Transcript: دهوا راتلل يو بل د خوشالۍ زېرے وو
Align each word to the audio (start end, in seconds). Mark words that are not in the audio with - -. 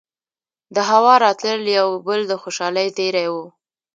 دهوا 0.75 1.13
راتلل 1.25 1.63
يو 1.79 1.89
بل 2.07 2.19
د 2.27 2.33
خوشالۍ 2.41 2.87
زېرے 2.97 3.25
وو 3.33 3.45